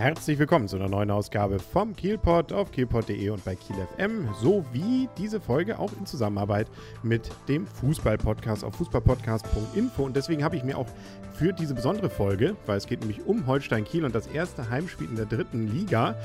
Herzlich 0.00 0.38
willkommen 0.38 0.66
zu 0.66 0.76
einer 0.76 0.88
neuen 0.88 1.10
Ausgabe 1.10 1.58
vom 1.58 1.94
Kielpot 1.94 2.54
auf 2.54 2.72
kielpot.de 2.72 3.28
und 3.28 3.44
bei 3.44 3.54
Kiel 3.54 3.76
FM, 3.98 4.30
sowie 4.40 5.10
diese 5.18 5.42
Folge 5.42 5.78
auch 5.78 5.92
in 5.92 6.06
Zusammenarbeit 6.06 6.68
mit 7.02 7.30
dem 7.48 7.66
Fußball-Podcast 7.66 8.64
auf 8.64 8.74
fußballpodcast.info. 8.76 10.02
Und 10.02 10.16
deswegen 10.16 10.42
habe 10.42 10.56
ich 10.56 10.64
mir 10.64 10.78
auch 10.78 10.86
für 11.34 11.52
diese 11.52 11.74
besondere 11.74 12.08
Folge, 12.08 12.56
weil 12.64 12.78
es 12.78 12.86
geht 12.86 13.00
nämlich 13.00 13.26
um 13.26 13.46
Holstein 13.46 13.84
Kiel 13.84 14.06
und 14.06 14.14
das 14.14 14.26
erste 14.28 14.70
Heimspiel 14.70 15.06
in 15.06 15.16
der 15.16 15.26
dritten 15.26 15.68
Liga, 15.68 16.16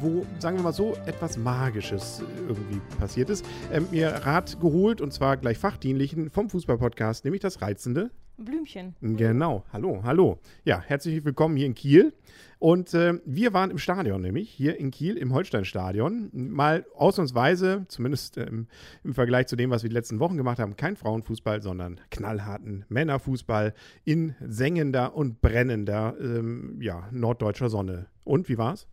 wo, 0.00 0.24
sagen 0.38 0.56
wir 0.56 0.62
mal 0.62 0.72
so, 0.72 0.96
etwas 1.04 1.36
Magisches 1.36 2.22
irgendwie 2.48 2.80
passiert 2.98 3.28
ist, 3.28 3.44
äh, 3.70 3.80
mir 3.80 4.08
Rat 4.08 4.58
geholt 4.58 5.02
und 5.02 5.12
zwar 5.12 5.36
gleich 5.36 5.58
fachdienlichen 5.58 6.30
vom 6.30 6.48
Fußball-Podcast, 6.48 7.26
nämlich 7.26 7.42
das 7.42 7.60
reizende 7.60 8.10
Blümchen. 8.38 8.94
Genau. 9.00 9.64
Hallo, 9.72 10.00
hallo. 10.04 10.38
Ja, 10.64 10.80
herzlich 10.80 11.24
willkommen 11.24 11.56
hier 11.56 11.66
in 11.66 11.74
Kiel. 11.74 12.12
Und 12.60 12.94
äh, 12.94 13.14
wir 13.24 13.52
waren 13.52 13.70
im 13.72 13.78
Stadion, 13.78 14.22
nämlich 14.22 14.48
hier 14.48 14.78
in 14.78 14.92
Kiel 14.92 15.16
im 15.16 15.34
Holstein-Stadion. 15.34 16.30
Mal 16.32 16.86
ausnahmsweise, 16.94 17.86
zumindest 17.88 18.38
ähm, 18.38 18.68
im 19.02 19.14
Vergleich 19.14 19.48
zu 19.48 19.56
dem, 19.56 19.70
was 19.70 19.82
wir 19.82 19.90
die 19.90 19.94
letzten 19.94 20.20
Wochen 20.20 20.36
gemacht 20.36 20.60
haben, 20.60 20.76
kein 20.76 20.96
Frauenfußball, 20.96 21.62
sondern 21.62 22.00
knallharten 22.10 22.84
Männerfußball 22.88 23.74
in 24.04 24.36
sengender 24.40 25.16
und 25.16 25.40
brennender 25.40 26.14
ähm, 26.20 26.78
ja, 26.80 27.08
norddeutscher 27.10 27.68
Sonne. 27.68 28.06
Und 28.24 28.48
wie 28.48 28.58
war's? 28.58 28.86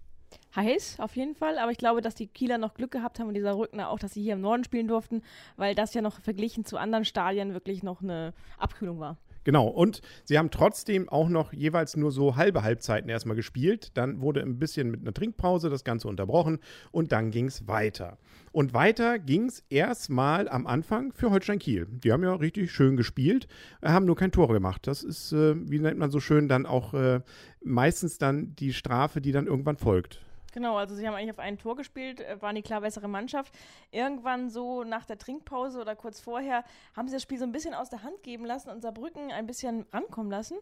heiß, 0.56 1.00
auf 1.00 1.16
jeden 1.16 1.36
Fall. 1.36 1.60
Aber 1.60 1.72
ich 1.72 1.78
glaube, 1.78 2.02
dass 2.02 2.16
die 2.16 2.28
Kieler 2.28 2.58
noch 2.58 2.74
Glück 2.74 2.92
gehabt 2.92 3.20
haben 3.20 3.28
und 3.28 3.34
dieser 3.34 3.58
Rückner 3.58 3.90
auch, 3.90 4.00
dass 4.00 4.14
sie 4.14 4.24
hier 4.24 4.34
im 4.34 4.42
Norden 4.42 4.64
spielen 4.64 4.88
durften, 4.88 5.22
weil 5.58 5.76
das 5.76 5.94
ja 5.94 6.02
noch 6.02 6.20
verglichen 6.22 6.66
zu 6.66 6.78
anderen 6.78 7.06
Stadien 7.06 7.54
wirklich 7.54 7.84
noch 7.84 8.02
eine 8.02 8.34
Abkühlung 8.58 9.00
war. 9.00 9.18
Genau, 9.46 9.68
und 9.68 10.02
sie 10.24 10.40
haben 10.40 10.50
trotzdem 10.50 11.08
auch 11.08 11.30
noch 11.30 11.54
jeweils 11.54 11.96
nur 11.96 12.12
so 12.12 12.36
halbe 12.36 12.64
Halbzeiten 12.64 13.10
erstmal 13.10 13.36
gespielt. 13.36 13.92
Dann 13.94 14.20
wurde 14.20 14.42
ein 14.42 14.58
bisschen 14.58 14.90
mit 14.90 15.02
einer 15.02 15.14
Trinkpause 15.14 15.70
das 15.70 15.84
Ganze 15.84 16.08
unterbrochen 16.08 16.58
und 16.92 17.12
dann 17.12 17.30
ging 17.30 17.46
es 17.46 17.68
weiter. 17.68 18.18
Und 18.52 18.74
weiter 18.74 19.20
ging 19.20 19.46
es 19.46 19.64
erstmal 19.70 20.50
am 20.50 20.66
Anfang 20.66 21.14
für 21.14 21.30
Holstein 21.30 21.60
Kiel. 21.60 21.88
Die 22.04 22.12
haben 22.12 22.24
ja 22.24 22.34
richtig 22.34 22.72
schön 22.72 22.98
gespielt, 22.98 23.48
haben 23.84 24.08
nur 24.08 24.16
kein 24.16 24.32
Tor 24.32 24.48
gemacht. 24.48 24.88
Das 24.88 25.04
ist, 25.04 25.32
äh, 25.32 25.56
wie 25.70 25.80
nennt 25.80 26.00
man 26.00 26.10
so 26.10 26.20
schön, 26.20 26.48
dann 26.48 26.66
auch 26.66 26.96
äh, 26.96 27.22
meistens 27.64 28.18
dann 28.18 28.56
die 28.56 28.74
Strafe, 28.74 29.22
die 29.22 29.32
dann 29.32 29.46
irgendwann 29.46 29.78
folgt. 29.78 30.25
Genau, 30.56 30.78
also 30.78 30.96
sie 30.96 31.06
haben 31.06 31.16
eigentlich 31.16 31.32
auf 31.32 31.40
ein 31.40 31.58
Tor 31.58 31.76
gespielt, 31.76 32.22
äh, 32.22 32.42
waren 32.42 32.56
die 32.56 32.62
klar 32.62 32.80
bessere 32.80 33.10
Mannschaft. 33.10 33.54
Irgendwann 33.92 34.50
so 34.50 34.86
nach 34.86 35.04
der 35.04 35.18
Trinkpause 35.18 35.82
oder 35.82 35.98
kurz 35.98 36.22
vorher 36.22 36.64
haben 36.96 37.10
sie 37.10 37.14
das 37.14 37.24
Spiel 37.24 37.38
so 37.38 37.44
ein 37.44 37.52
bisschen 37.52 37.74
aus 37.74 37.90
der 37.90 38.04
Hand 38.04 38.24
geben 38.24 38.46
lassen 38.46 38.70
und 38.70 38.82
Saarbrücken 38.82 39.34
ein 39.34 39.48
bisschen 39.48 39.86
rankommen 39.92 40.32
lassen. 40.32 40.58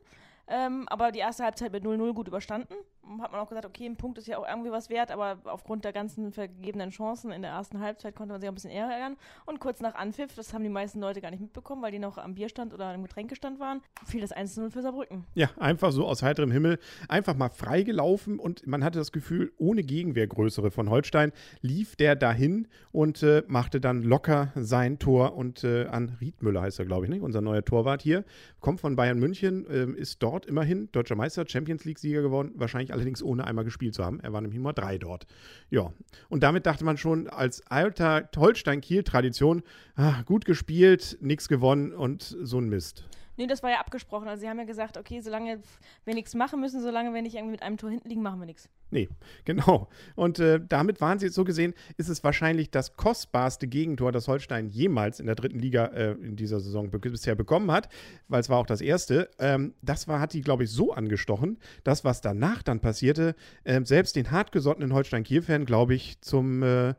Ähm, 0.48 0.88
aber 0.90 1.12
die 1.12 1.20
erste 1.20 1.44
Halbzeit 1.44 1.72
mit 1.72 1.84
0-0 1.84 2.12
gut 2.14 2.28
überstanden. 2.28 2.74
Hat 3.20 3.32
man 3.32 3.42
auch 3.42 3.50
gesagt, 3.50 3.66
okay, 3.66 3.86
ein 3.86 3.96
Punkt 3.96 4.18
ist 4.18 4.28
ja 4.28 4.38
auch 4.38 4.48
irgendwie 4.48 4.72
was 4.72 4.90
wert, 4.90 5.12
aber 5.12 5.40
aufgrund 5.46 5.86
der 5.86 5.94
ganzen 5.94 6.32
vergebenen 6.32 6.92
Chancen 6.92 7.32
in 7.32 7.42
der 7.42 7.52
ersten 7.52 7.80
Halbzeit 7.80 8.16
konnte 8.16 8.34
man 8.34 8.42
sich 8.42 8.48
auch 8.50 8.52
ein 8.52 8.56
bisschen 8.56 8.72
ärgern. 8.72 9.18
Und 9.46 9.60
kurz 9.60 9.82
nach 9.82 9.96
Anpfiff, 9.96 10.36
das 10.36 10.54
haben 10.54 10.64
die 10.64 10.70
meisten 10.70 11.00
Leute 11.00 11.22
gar 11.22 11.32
nicht 11.32 11.40
mitbekommen, 11.40 11.82
weil 11.82 11.92
die 11.92 12.00
noch 12.00 12.18
am 12.18 12.36
Bierstand 12.36 12.74
oder 12.74 12.94
im 12.94 13.04
Getränkestand 13.04 13.60
waren, 13.60 13.82
fiel 14.06 14.22
das 14.22 14.36
1-0 14.36 14.70
für 14.70 14.82
Saarbrücken. 14.82 15.26
Ja, 15.34 15.50
einfach 15.58 15.92
so 15.92 16.06
aus 16.06 16.22
heiterem 16.22 16.52
Himmel, 16.52 16.80
einfach 17.08 17.36
mal 17.36 17.50
freigelaufen 17.50 18.40
und 18.40 18.68
man 18.68 18.84
hatte 18.84 19.00
das 19.00 19.12
Gefühl, 19.12 19.54
ohne 19.58 19.84
Gegenwehrgrößere 19.84 20.72
von 20.72 20.90
Holstein 20.90 21.32
lief 21.62 21.96
der 21.96 22.16
dahin 22.16 22.68
und 22.92 23.24
äh, 23.24 23.44
machte 23.48 23.80
dann 23.80 24.04
locker 24.04 24.52
sein 24.56 25.00
Tor 25.00 25.36
und 25.36 25.64
äh, 25.64 25.86
an 25.86 26.18
Riedmüller 26.22 26.62
heißt 26.62 26.80
er, 26.80 26.86
glaube 26.86 27.06
ich, 27.06 27.10
nicht? 27.10 27.24
unser 27.24 27.42
neuer 27.42 27.64
Torwart 27.64 28.02
hier, 28.02 28.24
kommt 28.60 28.82
von 28.82 28.96
Bayern 28.96 29.20
München, 29.20 29.66
äh, 29.68 29.86
ist 30.00 30.22
dort 30.22 30.34
dort 30.34 30.46
immerhin 30.48 30.90
deutscher 30.92 31.16
Meister, 31.16 31.46
Champions 31.48 31.86
League-Sieger 31.86 32.22
geworden, 32.22 32.52
wahrscheinlich 32.56 32.93
allerdings 32.94 33.22
ohne 33.22 33.46
einmal 33.46 33.66
gespielt 33.66 33.94
zu 33.94 34.04
haben. 34.04 34.20
Er 34.22 34.34
war 34.34 34.42
nämlich 34.42 34.58
Nummer 34.58 34.74
drei 34.74 34.98
dort. 34.98 35.26
Ja, 35.70 35.92
und 36.30 36.44
damit 36.44 36.66
dachte 36.66 36.86
man 36.86 36.98
schon 36.98 37.28
als 37.28 37.66
alter 37.68 38.30
Holstein-Kiel-Tradition, 38.36 39.64
ah, 39.96 40.22
gut 40.24 40.46
gespielt, 40.46 41.18
nichts 41.22 41.48
gewonnen 41.48 41.94
und 41.94 42.24
so 42.42 42.60
ein 42.60 42.70
Mist. 42.70 43.04
Nee, 43.38 43.48
das 43.48 43.64
war 43.64 43.72
ja 43.72 43.80
abgesprochen. 43.80 44.28
Also 44.28 44.42
sie 44.42 44.50
haben 44.50 44.60
ja 44.60 44.66
gesagt, 44.66 44.98
okay, 44.98 45.22
solange 45.22 45.62
wir 46.06 46.14
nichts 46.14 46.36
machen 46.36 46.60
müssen, 46.60 46.82
solange 46.82 47.14
wir 47.14 47.22
nicht 47.22 47.36
irgendwie 47.36 47.54
mit 47.54 47.64
einem 47.64 47.78
Tor 47.78 47.90
hinten 47.90 48.10
liegen, 48.10 48.22
machen 48.22 48.40
wir 48.40 48.46
nichts. 48.46 48.70
Nee, 48.92 49.10
genau. 49.46 49.90
Und 50.16 50.40
äh, 50.40 50.60
damit 50.68 51.02
waren 51.02 51.20
sie 51.20 51.30
so 51.30 51.44
gesehen, 51.44 51.74
ist 51.98 52.10
es 52.10 52.24
wahrscheinlich 52.24 52.70
das 52.70 52.96
kostbarste 52.96 53.68
Gegentor, 53.68 54.12
das 54.12 54.28
Holstein 54.28 54.70
jemals 54.70 55.20
in 55.20 55.26
der 55.26 55.36
dritten 55.36 55.60
Liga 55.60 55.86
äh, 55.88 56.12
in 56.12 56.36
dieser 56.36 56.60
Saison 56.60 56.92
bisher 56.92 57.36
bekommen 57.36 57.72
hat, 57.72 57.90
weil 58.28 58.40
es 58.40 58.50
war 58.50 58.60
auch 58.60 58.68
das 58.68 58.82
erste. 58.82 59.30
Ähm, 59.40 59.74
das 59.82 60.08
war, 60.08 60.20
hat 60.20 60.34
die, 60.34 60.42
glaube 60.42 60.66
ich, 60.66 60.72
so 60.72 60.94
angestochen, 60.94 61.58
dass 61.84 62.06
was 62.06 62.22
danach 62.22 62.62
dann 62.62 62.80
passierte, 62.80 63.36
äh, 63.64 63.82
selbst 63.84 64.16
den 64.16 64.32
hartgesottenen 64.32 64.94
Holstein-Kiel-Fan, 64.94 65.66
glaube 65.66 65.96
ich, 65.96 66.22
zum 66.22 66.62
äh, 66.62 66.94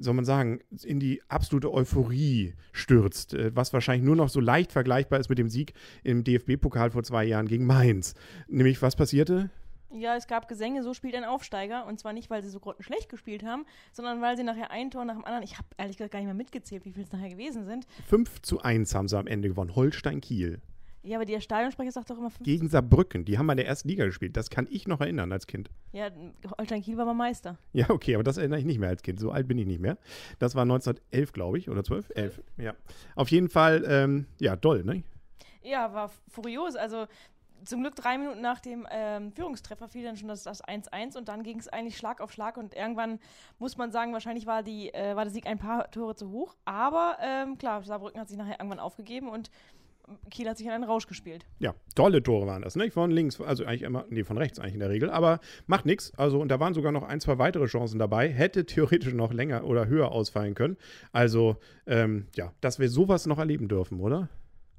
soll 0.00 0.14
man 0.14 0.24
sagen, 0.24 0.60
in 0.82 0.98
die 0.98 1.22
absolute 1.28 1.72
Euphorie 1.72 2.54
stürzt, 2.72 3.34
äh, 3.34 3.54
was 3.54 3.72
wahrscheinlich 3.72 4.04
nur 4.04 4.16
noch 4.16 4.28
so 4.28 4.40
leicht 4.40 4.72
vergleichbar 4.72 5.20
ist 5.20 5.28
mit 5.28 5.38
dem 5.38 5.48
Sieg 5.48 5.74
im 6.02 6.24
DFB-Pokal 6.24 6.90
vor 6.90 7.02
zwei 7.02 7.24
Jahren 7.24 7.46
gegen 7.46 7.66
Mainz. 7.66 8.14
Nämlich, 8.48 8.80
was 8.82 8.96
passierte? 8.96 9.50
Ja, 9.92 10.16
es 10.16 10.28
gab 10.28 10.46
Gesänge, 10.46 10.82
so 10.84 10.94
spielt 10.94 11.16
ein 11.16 11.24
Aufsteiger. 11.24 11.86
Und 11.86 11.98
zwar 11.98 12.12
nicht, 12.12 12.30
weil 12.30 12.42
sie 12.42 12.48
so 12.48 12.60
schlecht 12.78 13.08
gespielt 13.08 13.44
haben, 13.44 13.66
sondern 13.92 14.22
weil 14.22 14.36
sie 14.36 14.44
nachher 14.44 14.70
ein 14.70 14.90
Tor 14.90 15.04
nach 15.04 15.14
dem 15.14 15.24
anderen, 15.24 15.42
ich 15.42 15.58
habe 15.58 15.68
ehrlich 15.76 15.96
gesagt 15.96 16.12
gar 16.12 16.20
nicht 16.20 16.26
mehr 16.26 16.34
mitgezählt, 16.34 16.84
wie 16.84 16.92
viel 16.92 17.02
es 17.02 17.12
nachher 17.12 17.28
gewesen 17.28 17.66
sind. 17.66 17.86
5 18.08 18.40
zu 18.42 18.62
1 18.62 18.94
haben 18.94 19.08
sie 19.08 19.18
am 19.18 19.26
Ende 19.26 19.48
gewonnen. 19.48 19.74
Holstein-Kiel. 19.74 20.60
Ja, 21.02 21.16
aber 21.16 21.24
der 21.24 21.40
Stadionsprecher 21.40 21.92
sagt 21.92 22.10
doch 22.10 22.18
immer 22.18 22.30
5 22.30 22.44
Gegen 22.44 22.68
Saarbrücken. 22.68 23.24
Die 23.24 23.38
haben 23.38 23.46
mal 23.46 23.54
in 23.54 23.58
der 23.58 23.66
ersten 23.66 23.88
Liga 23.88 24.04
gespielt. 24.04 24.36
Das 24.36 24.50
kann 24.50 24.66
ich 24.70 24.86
noch 24.86 25.00
erinnern 25.00 25.32
als 25.32 25.46
Kind. 25.46 25.70
Ja, 25.92 26.10
Holstein 26.58 26.82
Kiel 26.82 26.98
war 26.98 27.06
mal 27.06 27.14
Meister. 27.14 27.56
Ja, 27.72 27.88
okay, 27.88 28.14
aber 28.14 28.24
das 28.24 28.36
erinnere 28.36 28.58
ich 28.60 28.66
nicht 28.66 28.78
mehr 28.78 28.90
als 28.90 29.02
Kind. 29.02 29.18
So 29.18 29.30
alt 29.30 29.48
bin 29.48 29.56
ich 29.58 29.66
nicht 29.66 29.80
mehr. 29.80 29.96
Das 30.38 30.54
war 30.54 30.62
1911, 30.62 31.32
glaube 31.32 31.58
ich, 31.58 31.70
oder 31.70 31.82
12? 31.82 32.10
11, 32.14 32.42
ja. 32.58 32.74
Auf 33.14 33.30
jeden 33.30 33.48
Fall, 33.48 33.84
ähm, 33.86 34.26
ja, 34.38 34.56
doll, 34.56 34.84
ne? 34.84 35.02
Ja, 35.62 35.92
war 35.94 36.10
furios. 36.28 36.76
Also 36.76 37.06
zum 37.64 37.80
Glück 37.80 37.94
drei 37.94 38.18
Minuten 38.18 38.40
nach 38.40 38.60
dem 38.60 38.86
ähm, 38.90 39.32
Führungstreffer 39.32 39.88
fiel 39.88 40.04
dann 40.04 40.16
schon 40.16 40.28
das 40.28 40.46
1-1 40.46 41.16
und 41.16 41.28
dann 41.28 41.42
ging 41.42 41.58
es 41.58 41.68
eigentlich 41.68 41.96
Schlag 41.96 42.20
auf 42.20 42.32
Schlag 42.32 42.56
und 42.56 42.74
irgendwann 42.74 43.18
muss 43.58 43.76
man 43.76 43.92
sagen, 43.92 44.12
wahrscheinlich 44.12 44.46
war, 44.46 44.62
die, 44.62 44.92
äh, 44.92 45.16
war 45.16 45.24
der 45.24 45.32
Sieg 45.32 45.46
ein 45.46 45.58
paar 45.58 45.90
Tore 45.90 46.14
zu 46.14 46.30
hoch. 46.30 46.56
Aber 46.64 47.18
ähm, 47.20 47.58
klar, 47.58 47.82
Saarbrücken 47.82 48.20
hat 48.20 48.28
sich 48.28 48.38
nachher 48.38 48.58
irgendwann 48.58 48.80
aufgegeben 48.80 49.28
und 49.28 49.50
Kiel 50.30 50.48
hat 50.48 50.58
sich 50.58 50.66
in 50.66 50.72
einen 50.72 50.84
Rausch 50.84 51.06
gespielt. 51.06 51.46
Ja, 51.58 51.74
tolle 51.94 52.22
Tore 52.22 52.46
waren 52.46 52.62
das, 52.62 52.76
ne? 52.76 52.90
Von 52.90 53.10
links, 53.10 53.40
also 53.40 53.64
eigentlich 53.64 53.82
immer, 53.82 54.04
nee, 54.08 54.24
von 54.24 54.38
rechts 54.38 54.58
eigentlich 54.58 54.74
in 54.74 54.80
der 54.80 54.90
Regel, 54.90 55.10
aber 55.10 55.40
macht 55.66 55.86
nichts. 55.86 56.12
Also, 56.16 56.40
und 56.40 56.48
da 56.48 56.60
waren 56.60 56.74
sogar 56.74 56.92
noch 56.92 57.02
ein, 57.02 57.20
zwei 57.20 57.38
weitere 57.38 57.66
Chancen 57.66 57.98
dabei. 57.98 58.28
Hätte 58.28 58.66
theoretisch 58.66 59.12
noch 59.12 59.32
länger 59.32 59.64
oder 59.64 59.86
höher 59.86 60.12
ausfallen 60.12 60.54
können. 60.54 60.76
Also, 61.12 61.56
ähm, 61.86 62.26
ja, 62.34 62.52
dass 62.60 62.78
wir 62.78 62.88
sowas 62.88 63.26
noch 63.26 63.38
erleben 63.38 63.68
dürfen, 63.68 64.00
oder? 64.00 64.28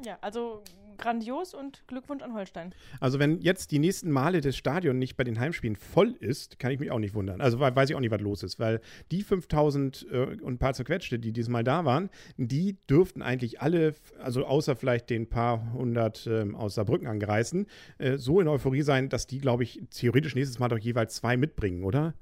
Ja, 0.03 0.17
also 0.21 0.63
grandios 1.01 1.53
und 1.53 1.83
Glückwunsch 1.87 2.23
an 2.23 2.33
Holstein. 2.33 2.73
Also 2.99 3.19
wenn 3.19 3.41
jetzt 3.41 3.71
die 3.71 3.79
nächsten 3.79 4.11
Male 4.11 4.39
das 4.39 4.55
Stadion 4.55 4.97
nicht 4.97 5.17
bei 5.17 5.23
den 5.23 5.39
Heimspielen 5.39 5.75
voll 5.75 6.15
ist, 6.19 6.59
kann 6.59 6.71
ich 6.71 6.79
mich 6.79 6.91
auch 6.91 6.99
nicht 6.99 7.13
wundern. 7.13 7.41
Also 7.41 7.59
weiß 7.59 7.89
ich 7.89 7.95
auch 7.95 7.99
nicht, 7.99 8.11
was 8.11 8.21
los 8.21 8.43
ist, 8.43 8.59
weil 8.59 8.79
die 9.11 9.23
5000 9.23 10.07
äh, 10.09 10.17
und 10.41 10.45
ein 10.45 10.57
paar 10.57 10.73
zerquetschte, 10.73 11.19
die 11.19 11.33
diesmal 11.33 11.63
da 11.63 11.83
waren, 11.83 12.09
die 12.37 12.77
dürften 12.89 13.21
eigentlich 13.21 13.61
alle, 13.61 13.95
also 14.19 14.45
außer 14.45 14.75
vielleicht 14.75 15.09
den 15.09 15.27
paar 15.27 15.73
hundert 15.73 16.27
äh, 16.27 16.45
aus 16.53 16.75
Saarbrücken 16.75 17.07
angereisten, 17.07 17.67
äh, 17.97 18.17
so 18.17 18.39
in 18.39 18.47
Euphorie 18.47 18.83
sein, 18.83 19.09
dass 19.09 19.27
die, 19.27 19.39
glaube 19.39 19.63
ich, 19.63 19.81
theoretisch 19.89 20.35
nächstes 20.35 20.59
Mal 20.59 20.69
doch 20.69 20.77
jeweils 20.77 21.15
zwei 21.15 21.35
mitbringen, 21.37 21.83
oder? 21.83 22.13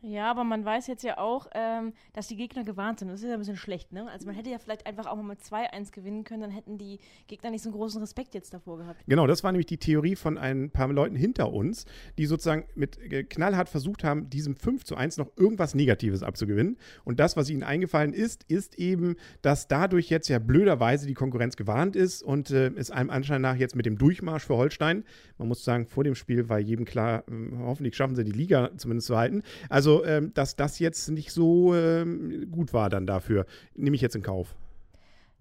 Ja, 0.00 0.30
aber 0.30 0.44
man 0.44 0.64
weiß 0.64 0.86
jetzt 0.86 1.02
ja 1.02 1.18
auch, 1.18 1.48
ähm, 1.54 1.92
dass 2.12 2.28
die 2.28 2.36
Gegner 2.36 2.62
gewarnt 2.62 3.00
sind. 3.00 3.08
Das 3.08 3.20
ist 3.20 3.26
ja 3.26 3.32
ein 3.32 3.40
bisschen 3.40 3.56
schlecht, 3.56 3.92
ne? 3.92 4.08
Also 4.08 4.26
man 4.26 4.36
hätte 4.36 4.48
ja 4.48 4.58
vielleicht 4.58 4.86
einfach 4.86 5.06
auch 5.06 5.16
mal 5.16 5.24
mit 5.24 5.40
2-1 5.40 5.90
gewinnen 5.90 6.22
können, 6.22 6.42
dann 6.42 6.50
hätten 6.52 6.78
die 6.78 7.00
Gegner 7.26 7.50
nicht 7.50 7.62
so 7.62 7.70
einen 7.70 7.76
großen 7.76 8.00
Respekt 8.00 8.32
jetzt 8.34 8.54
davor 8.54 8.78
gehabt. 8.78 9.02
Genau, 9.08 9.26
das 9.26 9.42
war 9.42 9.50
nämlich 9.50 9.66
die 9.66 9.78
Theorie 9.78 10.14
von 10.14 10.38
ein 10.38 10.70
paar 10.70 10.88
Leuten 10.88 11.16
hinter 11.16 11.52
uns, 11.52 11.84
die 12.16 12.26
sozusagen 12.26 12.64
mit 12.76 12.96
äh, 12.98 13.24
knallhart 13.24 13.68
versucht 13.68 14.04
haben, 14.04 14.30
diesem 14.30 14.54
5 14.54 14.84
zu 14.84 14.96
1 14.96 15.16
noch 15.16 15.30
irgendwas 15.36 15.74
Negatives 15.74 16.22
abzugewinnen. 16.22 16.76
Und 17.04 17.18
das, 17.18 17.36
was 17.36 17.50
ihnen 17.50 17.64
eingefallen 17.64 18.12
ist, 18.12 18.44
ist 18.44 18.78
eben, 18.78 19.16
dass 19.42 19.66
dadurch 19.66 20.10
jetzt 20.10 20.28
ja 20.28 20.38
blöderweise 20.38 21.08
die 21.08 21.14
Konkurrenz 21.14 21.56
gewarnt 21.56 21.96
ist 21.96 22.22
und 22.22 22.52
äh, 22.52 22.68
es 22.76 22.92
einem 22.92 23.10
Anschein 23.10 23.42
nach 23.42 23.56
jetzt 23.56 23.74
mit 23.74 23.84
dem 23.84 23.98
Durchmarsch 23.98 24.44
für 24.44 24.56
Holstein, 24.56 25.04
man 25.38 25.48
muss 25.48 25.64
sagen, 25.64 25.86
vor 25.86 26.04
dem 26.04 26.14
Spiel 26.14 26.48
war 26.48 26.60
jedem 26.60 26.84
klar, 26.84 27.24
äh, 27.28 27.32
hoffentlich 27.58 27.96
schaffen 27.96 28.14
sie 28.14 28.22
die 28.22 28.30
Liga 28.30 28.70
zumindest 28.76 29.08
zu 29.08 29.16
halten. 29.16 29.42
Also 29.68 29.87
also, 29.88 30.04
ähm, 30.04 30.32
dass 30.34 30.54
das 30.54 30.78
jetzt 30.78 31.08
nicht 31.08 31.32
so 31.32 31.74
ähm, 31.74 32.50
gut 32.50 32.74
war 32.74 32.90
dann 32.90 33.06
dafür, 33.06 33.46
nehme 33.74 33.96
ich 33.96 34.02
jetzt 34.02 34.16
in 34.16 34.22
Kauf. 34.22 34.54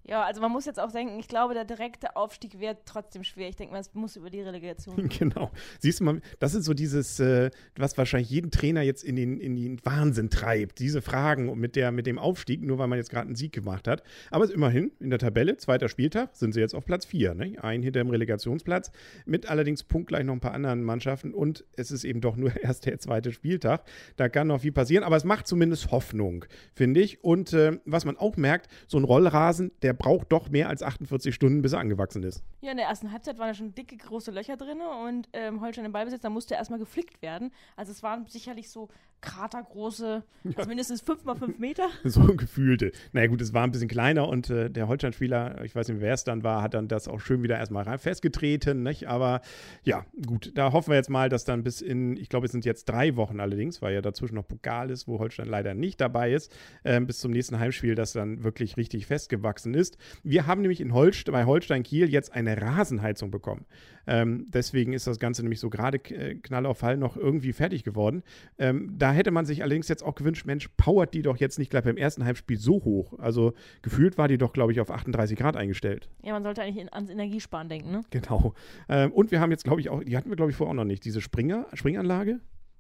Ja, 0.07 0.23
also 0.23 0.39
man 0.39 0.51
muss 0.51 0.65
jetzt 0.65 0.79
auch 0.79 0.91
denken, 0.93 1.19
ich 1.19 1.27
glaube, 1.27 1.53
der 1.53 1.65
direkte 1.65 2.15
Aufstieg 2.15 2.59
wäre 2.59 2.77
trotzdem 2.85 3.25
schwer. 3.25 3.49
Ich 3.49 3.57
denke 3.57 3.73
mal, 3.73 3.81
es 3.81 3.93
muss 3.93 4.15
über 4.15 4.29
die 4.29 4.41
Relegation. 4.41 5.09
Genau. 5.17 5.51
Siehst 5.79 5.99
du 5.99 6.03
mal, 6.03 6.21
das 6.39 6.53
ist 6.53 6.65
so 6.65 6.73
dieses, 6.73 7.19
äh, 7.19 7.49
was 7.75 7.97
wahrscheinlich 7.97 8.29
jeden 8.29 8.51
Trainer 8.51 8.83
jetzt 8.83 9.03
in 9.03 9.15
den, 9.15 9.39
in 9.39 9.55
den 9.55 9.83
Wahnsinn 9.83 10.29
treibt. 10.29 10.79
Diese 10.79 11.01
Fragen 11.01 11.57
mit, 11.59 11.75
der, 11.75 11.91
mit 11.91 12.05
dem 12.05 12.19
Aufstieg, 12.19 12.61
nur 12.61 12.77
weil 12.77 12.87
man 12.87 12.99
jetzt 12.99 13.09
gerade 13.09 13.25
einen 13.25 13.35
Sieg 13.35 13.51
gemacht 13.51 13.87
hat. 13.87 14.03
Aber 14.29 14.43
es 14.43 14.51
ist 14.51 14.55
immerhin 14.55 14.91
in 14.99 15.09
der 15.09 15.17
Tabelle, 15.17 15.57
zweiter 15.57 15.89
Spieltag, 15.89 16.35
sind 16.35 16.53
sie 16.53 16.59
jetzt 16.59 16.75
auf 16.75 16.85
Platz 16.85 17.05
4. 17.05 17.33
Ne? 17.33 17.55
Ein 17.61 17.81
hinter 17.81 17.99
dem 17.99 18.09
Relegationsplatz, 18.09 18.91
mit 19.25 19.49
allerdings 19.49 19.83
punktgleich 19.83 20.23
noch 20.23 20.33
ein 20.33 20.39
paar 20.39 20.53
anderen 20.53 20.83
Mannschaften. 20.83 21.33
Und 21.33 21.65
es 21.75 21.89
ist 21.89 22.03
eben 22.03 22.21
doch 22.21 22.37
nur 22.37 22.55
erst 22.61 22.85
der 22.85 22.99
zweite 22.99 23.31
Spieltag. 23.31 23.83
Da 24.17 24.29
kann 24.29 24.47
noch 24.47 24.61
viel 24.61 24.71
passieren, 24.71 25.03
aber 25.03 25.17
es 25.17 25.23
macht 25.23 25.47
zumindest 25.47 25.91
Hoffnung, 25.91 26.45
finde 26.73 27.01
ich. 27.01 27.23
Und 27.23 27.53
äh, 27.53 27.79
was 27.85 28.05
man 28.05 28.17
auch 28.17 28.37
merkt, 28.37 28.67
so 28.87 28.97
ein 28.97 29.03
Rollrasen, 29.03 29.71
der 29.81 29.96
braucht 29.97 30.31
doch 30.31 30.49
mehr 30.49 30.69
als 30.69 30.83
48 30.83 31.33
Stunden, 31.33 31.61
bis 31.61 31.73
er 31.73 31.79
angewachsen 31.79 32.23
ist. 32.23 32.43
Ja, 32.61 32.71
in 32.71 32.77
der 32.77 32.87
ersten 32.87 33.11
Halbzeit 33.11 33.37
waren 33.37 33.49
da 33.49 33.53
schon 33.53 33.75
dicke, 33.75 33.97
große 33.97 34.31
Löcher 34.31 34.57
drin 34.57 34.79
und 35.05 35.29
ähm, 35.33 35.61
Holstein 35.61 35.85
im 35.85 35.91
Ballbesitz, 35.91 36.21
da 36.21 36.29
musste 36.29 36.55
erstmal 36.55 36.79
geflickt 36.79 37.21
werden. 37.21 37.51
Also 37.75 37.91
es 37.91 38.03
waren 38.03 38.25
sicherlich 38.27 38.69
so 38.69 38.89
kratergroße, 39.21 40.23
ja. 40.43 40.51
also 40.55 40.67
mindestens 40.67 41.01
5 41.01 41.25
mal 41.25 41.35
5 41.35 41.59
Meter. 41.59 41.87
So 42.03 42.21
gefühlte. 42.35 42.91
Naja 43.11 43.27
gut, 43.27 43.41
es 43.41 43.53
war 43.53 43.63
ein 43.63 43.71
bisschen 43.71 43.89
kleiner 43.89 44.27
und 44.29 44.49
äh, 44.49 44.69
der 44.69 44.87
Holstein-Spieler, 44.87 45.63
ich 45.63 45.75
weiß 45.75 45.89
nicht, 45.89 45.99
wer 45.99 46.13
es 46.13 46.23
dann 46.23 46.43
war, 46.43 46.61
hat 46.61 46.73
dann 46.73 46.87
das 46.87 47.07
auch 47.07 47.19
schön 47.19 47.43
wieder 47.43 47.57
erstmal 47.57 47.83
rein 47.83 47.99
festgetreten. 47.99 48.81
Nicht? 48.81 49.07
Aber 49.07 49.41
ja, 49.83 50.05
gut, 50.25 50.51
da 50.55 50.71
hoffen 50.71 50.91
wir 50.91 50.95
jetzt 50.95 51.09
mal, 51.09 51.29
dass 51.29 51.43
dann 51.43 51.63
bis 51.63 51.81
in, 51.81 52.15
ich 52.15 52.29
glaube, 52.29 52.45
es 52.45 52.51
sind 52.51 52.65
jetzt 52.65 52.85
drei 52.85 53.15
Wochen 53.17 53.39
allerdings, 53.39 53.81
weil 53.81 53.93
ja 53.93 54.01
dazwischen 54.01 54.35
noch 54.35 54.47
Pokal 54.47 54.89
ist, 54.89 55.07
wo 55.07 55.19
Holstein 55.19 55.47
leider 55.47 55.73
nicht 55.73 55.99
dabei 55.99 56.33
ist, 56.33 56.55
äh, 56.83 56.99
bis 57.01 57.19
zum 57.19 57.31
nächsten 57.31 57.59
Heimspiel, 57.59 57.95
das 57.95 58.13
dann 58.13 58.43
wirklich 58.43 58.77
richtig 58.77 59.05
festgewachsen 59.05 59.73
ist. 59.73 59.97
Wir 60.23 60.47
haben 60.47 60.61
nämlich 60.61 60.79
in 60.79 60.93
Holst 60.93 61.29
bei 61.31 61.45
Holstein 61.45 61.83
Kiel 61.83 62.09
jetzt 62.09 62.33
eine 62.33 62.61
Rasenheizung 62.61 63.31
bekommen. 63.31 63.65
Ähm, 64.07 64.45
deswegen 64.49 64.93
ist 64.93 65.05
das 65.05 65.19
Ganze 65.19 65.43
nämlich 65.43 65.59
so 65.59 65.69
gerade 65.69 65.97
äh, 65.97 66.35
Knall 66.35 66.65
auf 66.65 66.77
Fall 66.77 66.97
noch 66.97 67.17
irgendwie 67.17 67.51
fertig 67.51 67.83
geworden. 67.83 68.23
Ähm, 68.57 68.93
da 68.97 69.06
hätte 69.11 69.31
man 69.31 69.45
sich 69.45 69.63
allerdings 69.63 69.87
jetzt 69.87 70.03
auch 70.03 70.15
gewünscht, 70.15 70.45
Mensch, 70.45 70.69
powert 70.77 71.13
die 71.13 71.21
doch 71.21 71.37
jetzt 71.37 71.59
nicht 71.59 71.69
gleich 71.69 71.83
beim 71.83 71.97
ersten 71.97 72.25
Halbspiel 72.25 72.57
so 72.57 72.83
hoch. 72.83 73.13
Also 73.19 73.53
gefühlt 73.81 74.17
war 74.17 74.27
die 74.27 74.37
doch, 74.37 74.53
glaube 74.53 74.71
ich, 74.71 74.79
auf 74.79 74.91
38 74.91 75.37
Grad 75.37 75.55
eingestellt. 75.55 76.09
Ja, 76.23 76.33
man 76.33 76.43
sollte 76.43 76.61
eigentlich 76.61 76.77
in, 76.77 76.91
ans 76.91 77.09
Energiesparen 77.09 77.69
denken, 77.69 77.91
ne? 77.91 78.01
Genau. 78.09 78.53
Ähm, 78.89 79.11
und 79.11 79.31
wir 79.31 79.39
haben 79.39 79.51
jetzt, 79.51 79.63
glaube 79.63 79.81
ich, 79.81 79.89
auch, 79.89 80.03
die 80.03 80.15
hatten 80.15 80.29
wir, 80.29 80.35
glaube 80.35 80.51
ich, 80.51 80.57
vorher 80.57 80.71
auch 80.71 80.75
noch 80.75 80.85
nicht, 80.85 81.05
diese 81.05 81.21
Springer, 81.21 81.67
Springanlage. 81.73 82.39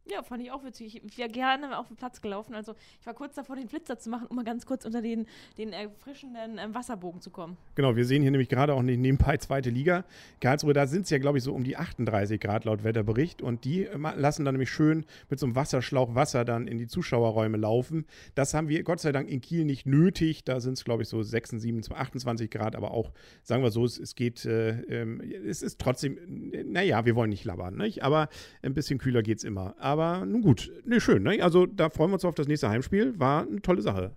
Ja, 0.09 0.23
fand 0.23 0.41
ich 0.41 0.51
auch 0.51 0.63
witzig. 0.63 1.01
Ich 1.03 1.17
wäre 1.17 1.29
gerne 1.29 1.77
auf 1.77 1.87
den 1.87 1.97
Platz 1.97 2.21
gelaufen. 2.21 2.55
Also 2.55 2.75
ich 2.99 3.05
war 3.05 3.13
kurz 3.13 3.35
davor, 3.35 3.55
den 3.55 3.67
Flitzer 3.67 3.99
zu 3.99 4.09
machen, 4.09 4.27
um 4.27 4.35
mal 4.35 4.45
ganz 4.45 4.65
kurz 4.65 4.85
unter 4.85 5.01
den, 5.01 5.25
den 5.57 5.73
erfrischenden 5.73 6.57
ähm, 6.57 6.73
Wasserbogen 6.73 7.21
zu 7.21 7.29
kommen. 7.29 7.57
Genau, 7.75 7.95
wir 7.95 8.05
sehen 8.05 8.21
hier 8.21 8.31
nämlich 8.31 8.49
gerade 8.49 8.73
auch 8.73 8.81
nebenbei 8.81 9.37
zweite 9.37 9.69
Liga. 9.69 10.05
Karlsruhe, 10.39 10.73
da 10.73 10.87
sind 10.87 11.03
es 11.03 11.09
ja, 11.09 11.17
glaube 11.17 11.37
ich, 11.37 11.43
so 11.43 11.53
um 11.53 11.63
die 11.63 11.75
38 11.75 12.39
Grad 12.39 12.65
laut 12.65 12.83
Wetterbericht. 12.83 13.41
Und 13.41 13.65
die 13.65 13.85
äh, 13.85 13.97
lassen 13.97 14.45
dann 14.45 14.55
nämlich 14.55 14.69
schön 14.69 15.05
mit 15.29 15.39
so 15.39 15.45
einem 15.45 15.55
Wasserschlauch 15.55 16.15
Wasser 16.15 16.45
dann 16.45 16.67
in 16.67 16.77
die 16.77 16.87
Zuschauerräume 16.87 17.57
laufen. 17.57 18.05
Das 18.35 18.53
haben 18.53 18.69
wir 18.69 18.83
Gott 18.83 19.01
sei 19.01 19.11
Dank 19.11 19.29
in 19.29 19.41
Kiel 19.41 19.65
nicht 19.65 19.85
nötig. 19.85 20.43
Da 20.45 20.59
sind 20.61 20.73
es, 20.73 20.85
glaube 20.85 21.03
ich, 21.03 21.09
so 21.09 21.21
26, 21.21 21.61
27, 21.61 21.97
28 21.97 22.49
Grad. 22.49 22.75
Aber 22.75 22.91
auch, 22.91 23.11
sagen 23.43 23.61
wir 23.61 23.71
so, 23.71 23.83
es, 23.83 23.97
es 23.99 24.15
geht, 24.15 24.45
äh, 24.45 24.69
äh, 24.69 25.47
es 25.47 25.61
ist 25.61 25.79
trotzdem, 25.79 26.17
naja, 26.65 27.05
wir 27.05 27.15
wollen 27.15 27.29
nicht 27.29 27.43
labern, 27.43 27.75
nicht? 27.75 28.03
aber 28.03 28.29
ein 28.61 28.73
bisschen 28.73 28.99
kühler 28.99 29.21
geht 29.21 29.39
es 29.39 29.43
immer. 29.43 29.75
Aber 29.79 29.96
aber 29.97 30.25
nun 30.25 30.41
gut, 30.41 30.71
ne, 30.85 31.01
schön. 31.01 31.23
Ne? 31.23 31.41
Also 31.41 31.65
da 31.65 31.89
freuen 31.89 32.11
wir 32.11 32.15
uns 32.15 32.25
auf 32.25 32.35
das 32.35 32.47
nächste 32.47 32.69
Heimspiel. 32.69 33.19
War 33.19 33.47
eine 33.47 33.61
tolle 33.61 33.81
Sache. 33.81 34.11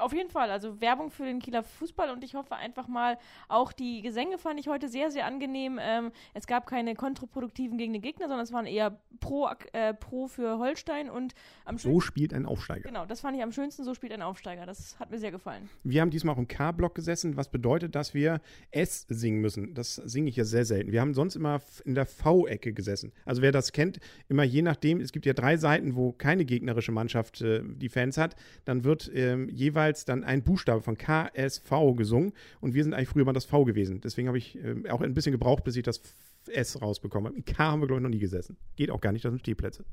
Auf 0.00 0.12
jeden 0.12 0.30
Fall, 0.30 0.50
also 0.50 0.80
Werbung 0.80 1.10
für 1.10 1.24
den 1.24 1.40
Kieler 1.40 1.62
Fußball 1.62 2.10
und 2.10 2.24
ich 2.24 2.34
hoffe 2.34 2.56
einfach 2.56 2.88
mal, 2.88 3.18
auch 3.48 3.72
die 3.72 4.02
Gesänge 4.02 4.38
fand 4.38 4.58
ich 4.58 4.68
heute 4.68 4.88
sehr, 4.88 5.10
sehr 5.10 5.26
angenehm. 5.26 5.78
Ähm, 5.80 6.12
es 6.34 6.46
gab 6.46 6.66
keine 6.66 6.94
kontraproduktiven 6.94 7.78
gegen 7.78 7.92
den 7.92 8.02
Gegner, 8.02 8.28
sondern 8.28 8.44
es 8.44 8.52
waren 8.52 8.66
eher 8.66 8.98
pro, 9.20 9.48
äh, 9.72 9.94
pro 9.94 10.26
für 10.26 10.58
Holstein 10.58 11.10
und 11.10 11.34
am 11.64 11.78
So 11.78 12.00
spielt 12.00 12.32
ein 12.32 12.46
Aufsteiger. 12.46 12.88
Genau, 12.88 13.04
das 13.04 13.20
fand 13.20 13.36
ich 13.36 13.42
am 13.42 13.52
schönsten, 13.52 13.84
so 13.84 13.94
spielt 13.94 14.12
ein 14.12 14.22
Aufsteiger. 14.22 14.66
Das 14.66 14.98
hat 14.98 15.10
mir 15.10 15.18
sehr 15.18 15.30
gefallen. 15.30 15.68
Wir 15.84 16.00
haben 16.00 16.10
diesmal 16.10 16.34
auch 16.34 16.38
im 16.38 16.48
K-Block 16.48 16.94
gesessen, 16.94 17.36
was 17.36 17.50
bedeutet, 17.50 17.94
dass 17.94 18.14
wir 18.14 18.40
S 18.70 19.06
singen 19.08 19.40
müssen. 19.40 19.74
Das 19.74 19.96
singe 19.96 20.30
ich 20.30 20.36
ja 20.36 20.44
sehr 20.44 20.64
selten. 20.64 20.92
Wir 20.92 21.00
haben 21.00 21.14
sonst 21.14 21.36
immer 21.36 21.60
in 21.84 21.94
der 21.94 22.06
V-Ecke 22.06 22.72
gesessen. 22.72 23.12
Also 23.24 23.42
wer 23.42 23.52
das 23.52 23.72
kennt, 23.72 24.00
immer 24.28 24.44
je 24.44 24.62
nachdem, 24.62 25.00
es 25.00 25.12
gibt 25.12 25.26
ja 25.26 25.32
drei 25.32 25.56
Seiten, 25.56 25.94
wo 25.94 26.12
keine 26.12 26.44
gegnerische 26.44 26.92
Mannschaft 26.92 27.40
äh, 27.42 27.62
die 27.64 27.88
Fans 27.88 28.16
hat, 28.16 28.36
dann 28.64 28.84
wird 28.84 29.10
ähm, 29.14 29.48
jeweils 29.48 29.89
jeweils 29.90 30.04
dann 30.04 30.24
ein 30.24 30.42
Buchstabe 30.42 30.82
von 30.82 30.96
KSV 30.96 31.70
gesungen 31.96 32.32
und 32.60 32.74
wir 32.74 32.84
sind 32.84 32.94
eigentlich 32.94 33.08
früher 33.08 33.24
mal 33.24 33.32
das 33.32 33.44
V 33.44 33.64
gewesen. 33.64 34.00
Deswegen 34.00 34.28
habe 34.28 34.38
ich 34.38 34.56
äh, 34.56 34.88
auch 34.90 35.00
ein 35.00 35.14
bisschen 35.14 35.32
gebraucht, 35.32 35.64
bis 35.64 35.76
ich 35.76 35.82
das 35.82 36.00
S 36.48 36.80
rausbekommen 36.80 37.32
habe. 37.32 37.42
K 37.42 37.58
haben 37.58 37.80
wir, 37.80 37.86
glaube 37.86 38.00
ich, 38.00 38.02
noch 38.04 38.10
nie 38.10 38.18
gesessen. 38.18 38.56
Geht 38.76 38.90
auch 38.90 39.00
gar 39.00 39.12
nicht, 39.12 39.24
das 39.24 39.32
sind 39.32 39.40
Stehplätze. 39.40 39.84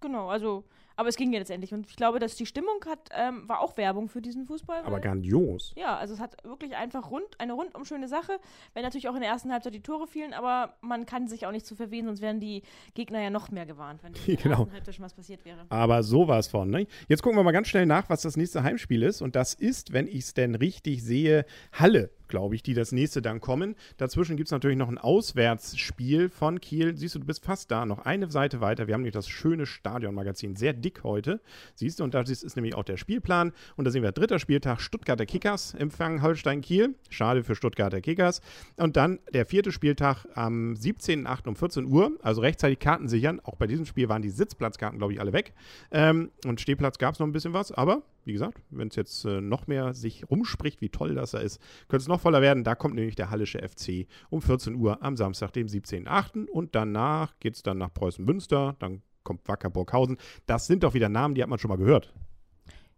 Genau, 0.00 0.28
also 0.28 0.64
aber 1.00 1.08
es 1.08 1.16
ging 1.16 1.32
ja 1.32 1.38
letztendlich. 1.38 1.72
Und 1.72 1.88
ich 1.88 1.96
glaube, 1.96 2.18
dass 2.18 2.36
die 2.36 2.44
Stimmung 2.44 2.84
hat, 2.86 3.08
ähm, 3.16 3.48
war 3.48 3.60
auch 3.60 3.78
Werbung 3.78 4.10
für 4.10 4.20
diesen 4.20 4.44
Fußball. 4.44 4.82
Aber 4.84 5.00
grandios. 5.00 5.72
Ja, 5.74 5.96
also 5.96 6.12
es 6.12 6.20
hat 6.20 6.36
wirklich 6.44 6.76
einfach 6.76 7.10
rund, 7.10 7.40
eine 7.40 7.54
rundum 7.54 7.86
schöne 7.86 8.06
Sache. 8.06 8.38
Wenn 8.74 8.82
natürlich 8.82 9.08
auch 9.08 9.14
in 9.14 9.22
der 9.22 9.30
ersten 9.30 9.50
Halbzeit 9.50 9.72
die 9.72 9.80
Tore 9.80 10.06
fielen, 10.06 10.34
aber 10.34 10.74
man 10.82 11.06
kann 11.06 11.26
sich 11.26 11.46
auch 11.46 11.52
nicht 11.52 11.64
zu 11.64 11.74
verwehen, 11.74 12.04
sonst 12.04 12.20
wären 12.20 12.38
die 12.38 12.62
Gegner 12.92 13.22
ja 13.22 13.30
noch 13.30 13.50
mehr 13.50 13.64
gewarnt, 13.64 14.02
wenn 14.02 14.12
in 14.12 14.20
der 14.26 14.36
genau. 14.36 14.58
ersten 14.58 14.72
Halbzeit 14.74 14.94
schon 14.94 15.04
was 15.06 15.14
passiert 15.14 15.42
wäre. 15.46 15.64
Aber 15.70 16.02
sowas 16.02 16.48
von, 16.48 16.68
ne? 16.68 16.86
Jetzt 17.08 17.22
gucken 17.22 17.38
wir 17.38 17.44
mal 17.44 17.52
ganz 17.52 17.68
schnell 17.68 17.86
nach, 17.86 18.10
was 18.10 18.20
das 18.20 18.36
nächste 18.36 18.62
Heimspiel 18.62 19.02
ist. 19.02 19.22
Und 19.22 19.36
das 19.36 19.54
ist, 19.54 19.94
wenn 19.94 20.06
ich 20.06 20.18
es 20.18 20.34
denn 20.34 20.54
richtig 20.54 21.02
sehe, 21.02 21.46
Halle 21.72 22.10
glaube 22.30 22.54
ich, 22.54 22.62
die 22.62 22.72
das 22.72 22.92
nächste 22.92 23.20
dann 23.20 23.42
kommen. 23.42 23.76
Dazwischen 23.98 24.38
gibt 24.38 24.48
es 24.48 24.52
natürlich 24.52 24.78
noch 24.78 24.88
ein 24.88 24.96
Auswärtsspiel 24.96 26.30
von 26.30 26.60
Kiel. 26.60 26.96
Siehst 26.96 27.16
du, 27.16 27.18
du 27.18 27.26
bist 27.26 27.44
fast 27.44 27.70
da, 27.70 27.84
noch 27.84 27.98
eine 28.06 28.30
Seite 28.30 28.62
weiter. 28.62 28.86
Wir 28.86 28.94
haben 28.94 29.02
nämlich 29.02 29.12
das 29.12 29.28
schöne 29.28 29.66
Stadionmagazin, 29.66 30.56
sehr 30.56 30.72
dick 30.72 30.89
heute. 31.04 31.40
Siehst 31.74 32.00
du, 32.00 32.04
und 32.04 32.14
das 32.14 32.28
ist 32.28 32.56
nämlich 32.56 32.74
auch 32.74 32.84
der 32.84 32.96
Spielplan. 32.96 33.52
Und 33.76 33.84
da 33.84 33.90
sehen 33.90 34.02
wir 34.02 34.12
dritter 34.12 34.38
Spieltag 34.38 34.80
Stuttgarter 34.80 35.26
Kickers 35.26 35.74
empfangen 35.74 36.22
Holstein-Kiel. 36.22 36.94
Schade 37.08 37.44
für 37.44 37.54
Stuttgarter 37.54 38.00
Kickers. 38.00 38.40
Und 38.76 38.96
dann 38.96 39.20
der 39.32 39.46
vierte 39.46 39.72
Spieltag 39.72 40.26
am 40.34 40.74
17.08. 40.74 41.48
um 41.48 41.56
14 41.56 41.86
Uhr. 41.86 42.12
Also 42.22 42.40
rechtzeitig 42.40 42.78
Karten 42.78 43.08
sichern. 43.08 43.40
Auch 43.40 43.56
bei 43.56 43.66
diesem 43.66 43.86
Spiel 43.86 44.08
waren 44.08 44.22
die 44.22 44.30
Sitzplatzkarten, 44.30 44.98
glaube 44.98 45.12
ich, 45.12 45.20
alle 45.20 45.32
weg. 45.32 45.54
Ähm, 45.90 46.30
und 46.44 46.60
Stehplatz 46.60 46.98
gab 46.98 47.14
es 47.14 47.20
noch 47.20 47.26
ein 47.26 47.32
bisschen 47.32 47.52
was. 47.52 47.72
Aber 47.72 48.02
wie 48.24 48.32
gesagt, 48.32 48.58
wenn 48.70 48.88
es 48.88 48.96
jetzt 48.96 49.24
äh, 49.24 49.40
noch 49.40 49.66
mehr 49.66 49.94
sich 49.94 50.28
rumspricht, 50.30 50.80
wie 50.80 50.88
toll 50.88 51.14
das 51.14 51.32
da 51.32 51.38
ist, 51.38 51.60
könnte 51.88 52.02
es 52.02 52.08
noch 52.08 52.20
voller 52.20 52.42
werden. 52.42 52.64
Da 52.64 52.74
kommt 52.74 52.94
nämlich 52.94 53.16
der 53.16 53.30
Hallische 53.30 53.60
FC 53.66 54.06
um 54.28 54.42
14 54.42 54.74
Uhr 54.74 55.02
am 55.02 55.16
Samstag, 55.16 55.52
dem 55.52 55.66
17.08. 55.66 56.46
Und 56.46 56.74
danach 56.74 57.38
geht 57.40 57.54
es 57.54 57.62
dann 57.62 57.78
nach 57.78 57.92
Preußen-Münster, 57.92 58.76
dann 58.78 59.02
kommt 59.24 59.46
Wacker 59.48 59.70
Burghausen. 59.70 60.16
Das 60.46 60.66
sind 60.66 60.82
doch 60.82 60.94
wieder 60.94 61.08
Namen, 61.08 61.34
die 61.34 61.42
hat 61.42 61.48
man 61.48 61.58
schon 61.58 61.68
mal 61.68 61.78
gehört. 61.78 62.12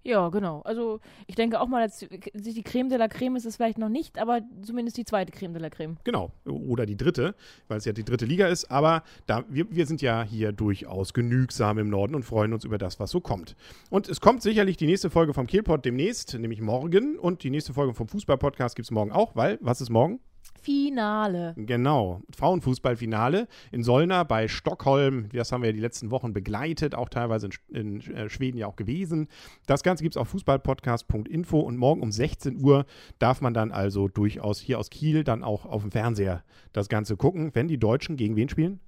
Ja, 0.05 0.31
genau. 0.31 0.63
Also 0.63 1.01
ich 1.29 1.37
denke 1.37 1.61
auch 1.61 1.69
mal, 1.69 1.87
dass 1.87 2.05
die 2.35 2.63
Creme 2.65 2.89
de 2.89 2.99
la 2.99 3.07
Creme 3.07 3.37
ist 3.37 3.47
es 3.47 3.57
vielleicht 3.57 3.79
noch 3.79 3.89
nicht, 3.89 4.19
aber 4.19 4.41
zumindest 4.63 4.97
die 4.97 5.05
zweite 5.05 5.31
Creme 5.31 5.53
de 5.53 5.63
la 5.63 5.71
Creme. 5.71 5.97
Genau. 6.03 6.33
Oder 6.45 6.87
die 6.87 6.97
dritte, 6.97 7.37
weil 7.69 7.79
es 7.79 7.85
ja 7.85 7.93
die 7.93 8.05
dritte 8.05 8.25
Liga 8.25 8.49
ist. 8.49 8.69
Aber 8.71 9.05
da, 9.27 9.45
wir, 9.49 9.71
wir 9.71 9.87
sind 9.87 10.03
ja 10.03 10.25
hier 10.25 10.51
durchaus 10.51 11.15
genügsam 11.15 11.79
im 11.79 11.89
Norden 11.89 12.17
und 12.17 12.25
freuen 12.25 12.53
uns 12.53 12.65
über 12.65 12.79
das, 12.79 12.99
was 12.99 13.11
so 13.11 13.21
kommt. 13.21 13.55
Und 13.91 14.09
es 14.09 14.21
kommt 14.21 14.43
sicherlich 14.43 14.77
die 14.77 14.87
nächste 14.87 15.09
Folge 15.09 15.35
vom 15.35 15.47
Kielpot 15.47 15.85
demnächst, 15.85 16.35
nämlich 16.35 16.61
morgen. 16.61 17.17
Und 17.17 17.45
die 17.45 17.51
nächste 17.51 17.73
Folge 17.73 17.95
vom 17.95 18.09
Fußball-Podcast 18.09 18.75
gibt 18.75 18.87
es 18.87 18.91
morgen 18.91 19.13
auch, 19.13 19.37
weil, 19.37 19.59
was 19.61 19.81
ist 19.81 19.91
morgen? 19.91 20.19
Finale. 20.63 21.55
Genau, 21.57 22.23
Frauenfußballfinale 22.37 23.49
in 23.73 23.83
Solna 23.83 24.23
bei 24.23 24.47
Stockholm. 24.47 25.29
Das 25.33 25.51
haben 25.51 25.63
wir 25.63 25.71
ja 25.71 25.73
die 25.73 25.81
letzten 25.81 26.13
Wochen 26.13 26.33
begleitet, 26.33 26.95
auch 26.95 27.09
teilweise 27.09 27.49
in, 27.69 28.01
in 28.01 28.15
äh, 28.15 28.29
Schweden 28.29 28.59
ja 28.59 28.69
auch 28.69 28.77
gewesen. 28.77 29.29
Das 29.67 29.83
Ganze 29.83 30.05
gibt 30.05 30.15
es 30.15 30.21
auf 30.21 30.29
fußballpodcast.info 30.29 31.59
und 31.59 31.77
morgen 31.77 32.01
um 32.01 32.13
16 32.13 32.63
Uhr 32.63 32.87
darf 33.19 33.41
man 33.41 33.55
dann 33.55 33.73
also 33.73 34.07
durchaus 34.07 34.61
hier 34.61 34.79
aus 34.79 34.91
Kiel 34.91 35.25
dann 35.25 35.43
auch 35.43 35.67
auf 35.67 35.83
dem 35.83 35.91
Fernseher 35.91 36.45
das 36.73 36.89
Ganze 36.89 37.17
gucken, 37.17 37.51
wenn 37.55 37.67
die 37.67 37.79
Deutschen 37.79 38.17
gegen 38.17 38.37
wen 38.37 38.49
spielen? 38.49 38.79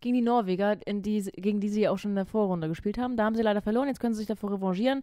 Gegen 0.00 0.16
die 0.16 0.22
Norweger, 0.22 0.76
die, 0.76 1.22
gegen 1.36 1.60
die 1.60 1.68
sie 1.68 1.88
auch 1.88 1.98
schon 1.98 2.10
in 2.10 2.16
der 2.16 2.26
Vorrunde 2.26 2.68
gespielt 2.68 2.98
haben. 2.98 3.16
Da 3.16 3.24
haben 3.24 3.36
sie 3.36 3.42
leider 3.42 3.62
verloren, 3.62 3.86
jetzt 3.86 4.00
können 4.00 4.14
sie 4.14 4.18
sich 4.18 4.26
davor 4.26 4.52
revanchieren. 4.52 5.02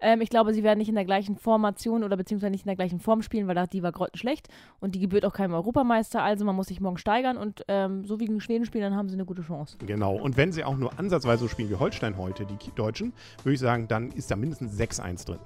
Ähm, 0.00 0.20
ich 0.20 0.30
glaube, 0.30 0.54
sie 0.54 0.62
werden 0.62 0.78
nicht 0.78 0.88
in 0.88 0.94
der 0.94 1.04
gleichen 1.04 1.36
Formation 1.36 2.04
oder 2.04 2.16
beziehungsweise 2.16 2.50
nicht 2.50 2.64
in 2.64 2.68
der 2.68 2.76
gleichen 2.76 3.00
Form 3.00 3.22
spielen, 3.22 3.46
weil 3.46 3.66
die 3.66 3.82
war 3.82 3.92
grottenschlecht 3.92 4.48
und 4.80 4.94
die 4.94 5.00
gebührt 5.00 5.24
auch 5.24 5.32
keinem 5.32 5.54
Europameister. 5.54 6.22
Also 6.22 6.44
man 6.44 6.56
muss 6.56 6.68
sich 6.68 6.80
morgen 6.80 6.98
steigern 6.98 7.36
und 7.36 7.64
ähm, 7.68 8.04
so 8.04 8.20
wie 8.20 8.26
gegen 8.26 8.40
Schweden 8.40 8.64
spielen, 8.64 8.84
dann 8.84 8.96
haben 8.96 9.08
sie 9.08 9.14
eine 9.14 9.24
gute 9.24 9.42
Chance. 9.42 9.76
Genau. 9.84 10.16
Und 10.16 10.36
wenn 10.36 10.52
sie 10.52 10.64
auch 10.64 10.76
nur 10.76 10.98
ansatzweise 10.98 11.42
so 11.42 11.48
spielen 11.48 11.70
wie 11.70 11.76
Holstein 11.76 12.16
heute, 12.16 12.46
die 12.46 12.56
Deutschen, 12.74 13.12
würde 13.42 13.54
ich 13.54 13.60
sagen, 13.60 13.88
dann 13.88 14.10
ist 14.10 14.30
da 14.30 14.36
mindestens 14.36 14.78
6-1 14.78 15.26
drin. 15.26 15.38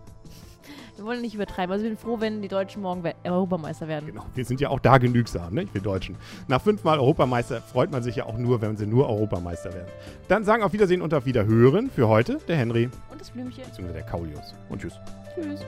Wir 0.97 1.05
wollen 1.05 1.23
nicht 1.23 1.35
übertreiben. 1.35 1.73
Also 1.73 1.85
ich 1.85 1.91
bin 1.91 1.99
froh, 1.99 2.21
wenn 2.21 2.41
die 2.41 2.49
Deutschen 2.49 2.83
morgen 2.83 3.03
Europameister 3.25 3.89
werden. 3.89 4.07
Genau, 4.07 4.25
wir 4.35 4.45
sind 4.45 4.61
ja 4.61 4.69
auch 4.69 4.79
da 4.79 4.99
genügsam, 4.99 5.55
ne? 5.55 5.67
wir 5.73 5.81
Deutschen. 5.81 6.17
Nach 6.47 6.61
fünfmal 6.61 6.99
Europameister 6.99 7.61
freut 7.61 7.91
man 7.91 8.03
sich 8.03 8.17
ja 8.17 8.27
auch 8.27 8.39
nur, 8.39 8.61
wenn 8.61 8.77
sie 8.77 8.87
nur 8.87 9.09
Europameister 9.09 9.73
werden. 9.75 9.89
Dann 10.29 10.45
sagen 10.45 10.63
auf 10.63 10.73
Wiedersehen 10.73 11.03
und 11.03 11.13
auf 11.13 11.27
Wiederhören 11.27 11.91
für 11.91 12.09
heute 12.09 12.39
der 12.47 12.57
Henry. 12.57 12.89
Und 13.11 13.21
das 13.21 13.31
Blümchen. 13.31 13.65
Beziehungsweise 13.65 13.95
der 13.95 14.07
Kaulius. 14.07 14.55
Und 14.69 14.81
tschüss. 14.81 14.95
Tschüss. 15.35 15.61